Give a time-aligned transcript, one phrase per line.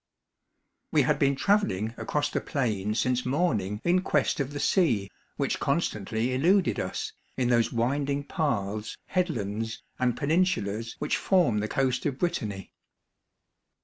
[0.91, 5.59] We had been travelling across the plain since morning in quest of the sea, which
[5.59, 12.17] constantly eluded us, in those winding paths, headlands, and peninsulas which form the coast of
[12.17, 12.71] Britanny.